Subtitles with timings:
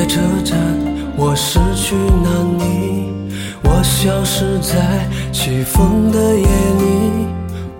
[0.00, 0.56] 在车站，
[1.14, 3.12] 我失去了你，
[3.62, 7.26] 我消失在起风的夜里。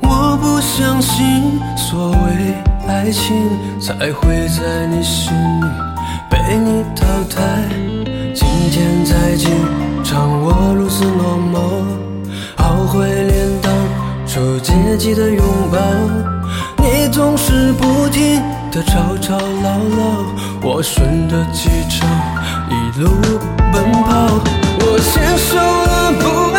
[0.02, 2.54] 我不相信所谓
[2.86, 3.34] 爱情
[3.80, 5.66] 才会在你心里
[6.28, 7.66] 被你淘汰。
[8.34, 9.46] 今天在机
[10.04, 11.82] 场，我如此落寞，
[12.58, 13.72] 懊悔连当
[14.26, 15.42] 初阶级的拥
[15.72, 15.78] 抱。
[16.84, 20.26] 你总是不停的吵吵闹闹，
[20.62, 22.08] 我顺着机场
[22.68, 23.20] 一路
[23.72, 24.42] 奔跑。
[24.80, 26.49] 我牵手了不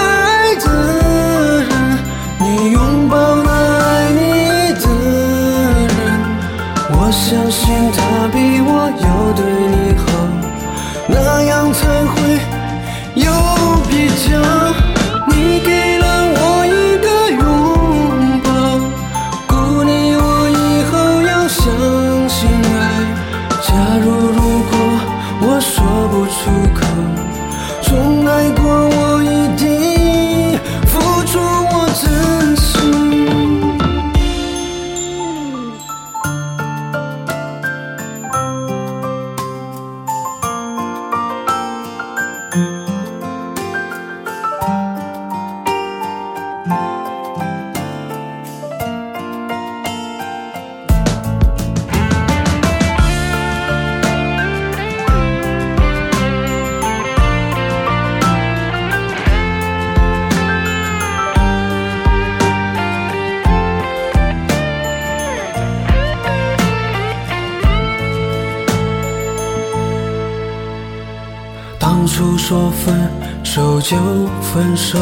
[71.91, 73.12] 当初说分
[73.44, 73.97] 手就
[74.41, 74.97] 分手，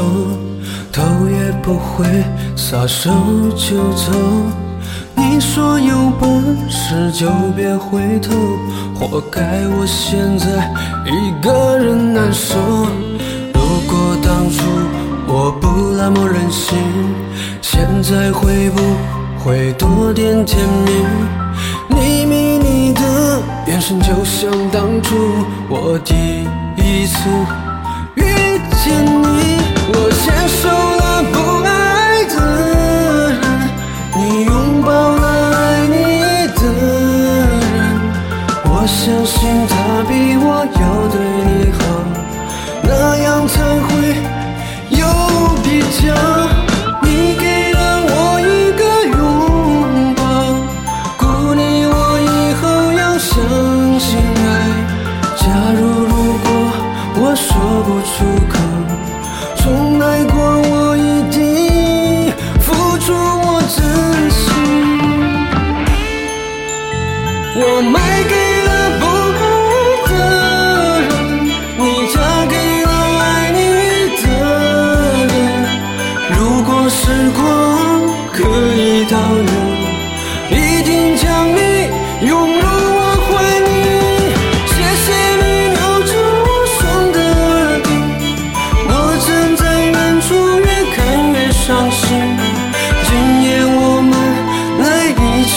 [0.92, 2.04] 头也不回
[2.56, 3.12] 撒手
[3.56, 4.12] 就走。
[5.14, 8.34] 你说有本事就别回头，
[8.96, 10.68] 活该我现在
[11.06, 12.58] 一个人难受。
[13.54, 14.64] 如果当初
[15.28, 16.76] 我不那么任性，
[17.62, 18.82] 现在会不
[19.46, 20.92] 会多点甜蜜？
[21.90, 22.49] 你明
[23.98, 25.16] 就像当初
[25.68, 26.14] 我第
[26.78, 27.28] 一次
[28.16, 28.22] 遇
[28.84, 29.58] 见你。
[29.92, 31.36] 我接受了不
[31.66, 31.70] 爱
[32.26, 32.36] 的
[33.34, 33.42] 人，
[34.16, 34.52] 你拥
[34.84, 35.26] 抱了
[35.58, 35.94] 爱你
[36.54, 36.78] 的人。
[38.66, 39.74] 我相信他
[40.08, 40.46] 比我
[40.80, 41.18] 要对
[41.48, 41.50] 你
[41.80, 41.82] 好，
[42.84, 43.90] 那样才会
[44.92, 45.02] 有
[45.64, 45.68] 比
[46.06, 46.59] 较。
[57.40, 58.69] 说不出口，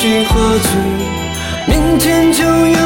[0.03, 0.71] 去喝醉
[1.69, 2.82] 明天就有